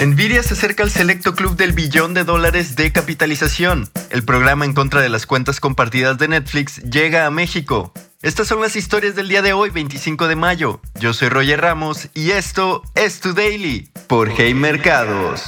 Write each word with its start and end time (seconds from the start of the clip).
Nvidia 0.00 0.42
se 0.42 0.54
acerca 0.54 0.82
al 0.82 0.90
selecto 0.90 1.34
club 1.34 1.56
del 1.56 1.72
billón 1.72 2.14
de 2.14 2.24
dólares 2.24 2.76
de 2.76 2.92
capitalización. 2.92 3.88
El 4.10 4.24
programa 4.24 4.64
en 4.64 4.74
contra 4.74 5.00
de 5.00 5.08
las 5.08 5.24
cuentas 5.26 5.60
compartidas 5.60 6.18
de 6.18 6.28
Netflix 6.28 6.82
llega 6.82 7.26
a 7.26 7.30
México. 7.30 7.92
Estas 8.20 8.48
son 8.48 8.60
las 8.60 8.76
historias 8.76 9.14
del 9.14 9.28
día 9.28 9.40
de 9.40 9.52
hoy, 9.52 9.70
25 9.70 10.28
de 10.28 10.36
mayo. 10.36 10.80
Yo 10.98 11.14
soy 11.14 11.28
Roger 11.28 11.60
Ramos 11.60 12.08
y 12.12 12.32
esto 12.32 12.82
es 12.94 13.20
To 13.20 13.32
Daily 13.32 13.88
por 14.06 14.30
Hey 14.30 14.52
Mercados. 14.54 15.42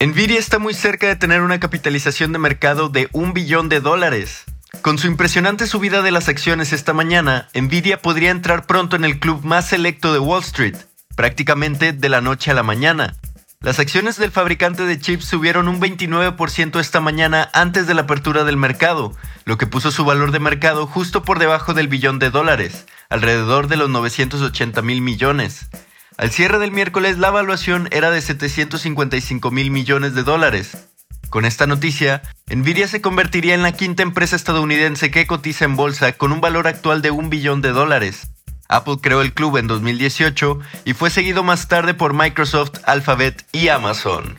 Nvidia 0.00 0.38
está 0.38 0.58
muy 0.58 0.74
cerca 0.74 1.06
de 1.06 1.16
tener 1.16 1.42
una 1.42 1.60
capitalización 1.60 2.32
de 2.32 2.38
mercado 2.38 2.88
de 2.88 3.08
un 3.12 3.32
billón 3.32 3.68
de 3.68 3.80
dólares. 3.80 4.44
Con 4.80 4.98
su 4.98 5.06
impresionante 5.06 5.66
subida 5.66 6.02
de 6.02 6.10
las 6.10 6.28
acciones 6.28 6.72
esta 6.72 6.92
mañana, 6.92 7.48
Nvidia 7.54 8.00
podría 8.00 8.30
entrar 8.30 8.66
pronto 8.66 8.96
en 8.96 9.04
el 9.04 9.20
club 9.20 9.44
más 9.44 9.68
selecto 9.68 10.12
de 10.12 10.18
Wall 10.18 10.42
Street, 10.42 10.76
prácticamente 11.14 11.92
de 11.92 12.08
la 12.08 12.20
noche 12.20 12.50
a 12.50 12.54
la 12.54 12.62
mañana. 12.62 13.14
Las 13.62 13.78
acciones 13.78 14.16
del 14.16 14.32
fabricante 14.32 14.84
de 14.84 14.98
chips 14.98 15.24
subieron 15.24 15.68
un 15.68 15.80
29% 15.80 16.80
esta 16.80 17.00
mañana 17.00 17.48
antes 17.52 17.86
de 17.86 17.94
la 17.94 18.02
apertura 18.02 18.42
del 18.42 18.56
mercado, 18.56 19.14
lo 19.44 19.56
que 19.56 19.68
puso 19.68 19.92
su 19.92 20.04
valor 20.04 20.32
de 20.32 20.40
mercado 20.40 20.88
justo 20.88 21.22
por 21.22 21.38
debajo 21.38 21.72
del 21.72 21.86
billón 21.86 22.18
de 22.18 22.30
dólares, 22.30 22.86
alrededor 23.08 23.68
de 23.68 23.76
los 23.76 23.88
980 23.88 24.82
mil 24.82 25.00
millones. 25.00 25.68
Al 26.16 26.32
cierre 26.32 26.58
del 26.58 26.72
miércoles 26.72 27.18
la 27.18 27.28
evaluación 27.28 27.88
era 27.92 28.10
de 28.10 28.20
755 28.20 29.52
mil 29.52 29.70
millones 29.70 30.14
de 30.14 30.24
dólares. 30.24 30.88
Con 31.30 31.44
esta 31.44 31.68
noticia, 31.68 32.20
Nvidia 32.48 32.88
se 32.88 33.00
convertiría 33.00 33.54
en 33.54 33.62
la 33.62 33.72
quinta 33.72 34.02
empresa 34.02 34.34
estadounidense 34.34 35.12
que 35.12 35.28
cotiza 35.28 35.64
en 35.64 35.76
bolsa 35.76 36.12
con 36.14 36.32
un 36.32 36.40
valor 36.40 36.66
actual 36.66 37.00
de 37.00 37.12
un 37.12 37.30
billón 37.30 37.62
de 37.62 37.70
dólares. 37.70 38.31
Apple 38.72 38.96
creó 39.00 39.20
el 39.20 39.34
club 39.34 39.58
en 39.58 39.66
2018 39.66 40.58
y 40.84 40.94
fue 40.94 41.10
seguido 41.10 41.42
más 41.42 41.68
tarde 41.68 41.94
por 41.94 42.14
Microsoft, 42.14 42.80
Alphabet 42.86 43.46
y 43.52 43.68
Amazon. 43.68 44.38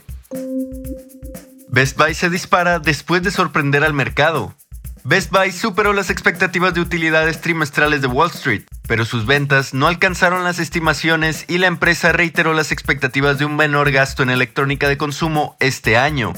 Best 1.69 1.97
Buy 1.97 2.13
se 2.13 2.29
dispara 2.29 2.79
después 2.79 3.23
de 3.23 3.31
sorprender 3.31 3.83
al 3.83 3.93
mercado. 3.93 4.53
Best 5.03 5.31
Buy 5.31 5.51
superó 5.51 5.91
las 5.91 6.09
expectativas 6.09 6.73
de 6.73 6.81
utilidades 6.81 7.41
trimestrales 7.41 8.01
de 8.01 8.07
Wall 8.07 8.29
Street, 8.29 8.63
pero 8.87 9.05
sus 9.05 9.25
ventas 9.25 9.73
no 9.73 9.87
alcanzaron 9.87 10.43
las 10.43 10.59
estimaciones 10.59 11.45
y 11.47 11.57
la 11.57 11.67
empresa 11.67 12.11
reiteró 12.11 12.53
las 12.53 12.71
expectativas 12.71 13.37
de 13.37 13.45
un 13.45 13.55
menor 13.55 13.91
gasto 13.91 14.23
en 14.23 14.29
electrónica 14.29 14.87
de 14.87 14.97
consumo 14.97 15.57
este 15.59 15.97
año. 15.97 16.33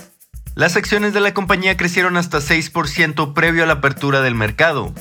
Las 0.55 0.77
acciones 0.77 1.13
de 1.13 1.19
la 1.19 1.33
compañía 1.33 1.77
crecieron 1.77 2.17
hasta 2.17 2.39
6% 2.39 3.33
previo 3.33 3.63
a 3.63 3.67
la 3.67 3.73
apertura 3.73 4.21
del 4.21 4.35
mercado. 4.35 4.93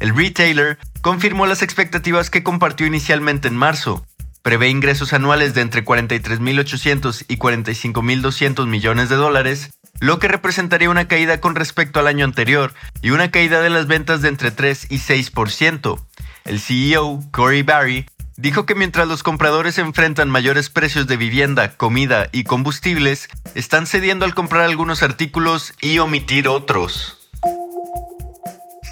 El 0.00 0.16
retailer 0.16 0.78
confirmó 1.02 1.46
las 1.46 1.62
expectativas 1.62 2.30
que 2.30 2.42
compartió 2.42 2.86
inicialmente 2.86 3.48
en 3.48 3.56
marzo. 3.56 4.06
Prevé 4.42 4.68
ingresos 4.68 5.12
anuales 5.12 5.54
de 5.54 5.62
entre 5.62 5.84
43.800 5.84 7.24
y 7.28 7.36
45.200 7.36 8.66
millones 8.66 9.08
de 9.08 9.16
dólares 9.16 9.70
lo 10.00 10.18
que 10.18 10.28
representaría 10.28 10.90
una 10.90 11.08
caída 11.08 11.40
con 11.40 11.54
respecto 11.54 12.00
al 12.00 12.06
año 12.06 12.24
anterior 12.24 12.74
y 13.00 13.10
una 13.10 13.30
caída 13.30 13.62
de 13.62 13.70
las 13.70 13.86
ventas 13.86 14.22
de 14.22 14.28
entre 14.28 14.50
3 14.50 14.88
y 14.90 14.98
6%. 14.98 16.00
El 16.44 16.60
CEO, 16.60 17.20
Corey 17.30 17.62
Barry, 17.62 18.06
dijo 18.36 18.66
que 18.66 18.74
mientras 18.74 19.08
los 19.08 19.22
compradores 19.22 19.78
enfrentan 19.78 20.28
mayores 20.28 20.68
precios 20.68 21.06
de 21.06 21.16
vivienda, 21.16 21.76
comida 21.76 22.28
y 22.32 22.44
combustibles, 22.44 23.28
están 23.54 23.86
cediendo 23.86 24.24
al 24.24 24.34
comprar 24.34 24.64
algunos 24.64 25.02
artículos 25.02 25.72
y 25.80 25.98
omitir 25.98 26.48
otros. 26.48 27.23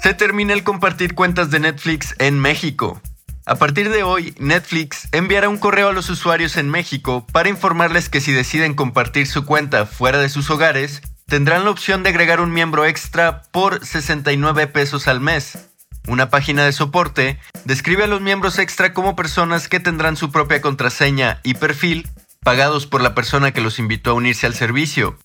Se 0.03 0.13
termina 0.13 0.51
el 0.51 0.65
compartir 0.65 1.15
cuentas 1.15 1.49
de 1.49 1.61
Netflix 1.61 2.13
en 2.19 2.37
México. 2.37 3.01
A 3.45 3.55
partir 3.55 3.89
de 3.89 4.03
hoy, 4.03 4.35
Netflix 4.37 5.07
enviará 5.13 5.47
un 5.47 5.57
correo 5.57 5.87
a 5.87 5.93
los 5.93 6.09
usuarios 6.09 6.57
en 6.57 6.69
México 6.69 7.25
para 7.31 7.47
informarles 7.47 8.09
que 8.09 8.19
si 8.19 8.33
deciden 8.33 8.73
compartir 8.73 9.27
su 9.27 9.45
cuenta 9.45 9.85
fuera 9.85 10.17
de 10.17 10.27
sus 10.27 10.49
hogares, 10.49 11.01
tendrán 11.25 11.63
la 11.63 11.69
opción 11.69 12.03
de 12.03 12.09
agregar 12.09 12.41
un 12.41 12.51
miembro 12.51 12.83
extra 12.83 13.43
por 13.53 13.85
69 13.85 14.67
pesos 14.67 15.07
al 15.07 15.21
mes. 15.21 15.69
Una 16.09 16.29
página 16.29 16.65
de 16.65 16.73
soporte 16.73 17.39
describe 17.63 18.03
a 18.03 18.07
los 18.07 18.19
miembros 18.19 18.59
extra 18.59 18.93
como 18.93 19.15
personas 19.15 19.69
que 19.69 19.79
tendrán 19.79 20.17
su 20.17 20.31
propia 20.31 20.59
contraseña 20.59 21.39
y 21.43 21.53
perfil 21.53 22.09
pagados 22.43 22.87
por 22.87 22.99
la 22.99 23.15
persona 23.15 23.53
que 23.53 23.61
los 23.61 23.79
invitó 23.79 24.11
a 24.11 24.15
unirse 24.15 24.47
al 24.47 24.53
servicio. 24.53 25.17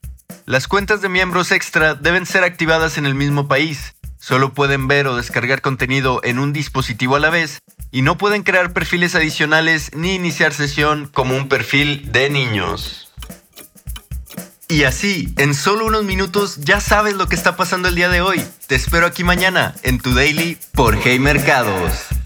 Las 0.46 0.68
cuentas 0.68 1.02
de 1.02 1.08
miembros 1.08 1.50
extra 1.50 1.96
deben 1.96 2.26
ser 2.26 2.44
activadas 2.44 2.96
en 2.96 3.06
el 3.06 3.16
mismo 3.16 3.48
país. 3.48 3.96
Solo 4.18 4.52
pueden 4.52 4.88
ver 4.88 5.06
o 5.06 5.16
descargar 5.16 5.60
contenido 5.60 6.20
en 6.24 6.38
un 6.38 6.52
dispositivo 6.52 7.16
a 7.16 7.20
la 7.20 7.30
vez 7.30 7.60
y 7.90 8.02
no 8.02 8.18
pueden 8.18 8.42
crear 8.42 8.72
perfiles 8.72 9.14
adicionales 9.14 9.90
ni 9.94 10.14
iniciar 10.14 10.52
sesión 10.52 11.08
como 11.12 11.36
un 11.36 11.48
perfil 11.48 12.10
de 12.12 12.28
niños. 12.28 13.12
Y 14.68 14.84
así, 14.84 15.32
en 15.38 15.54
solo 15.54 15.86
unos 15.86 16.04
minutos 16.04 16.58
ya 16.58 16.80
sabes 16.80 17.14
lo 17.14 17.26
que 17.26 17.36
está 17.36 17.56
pasando 17.56 17.88
el 17.88 17.94
día 17.94 18.10
de 18.10 18.20
hoy. 18.20 18.44
Te 18.66 18.74
espero 18.74 19.06
aquí 19.06 19.24
mañana 19.24 19.74
en 19.82 19.98
tu 19.98 20.12
daily 20.12 20.58
por 20.74 20.98
Hey 21.02 21.18
Mercados. 21.18 22.17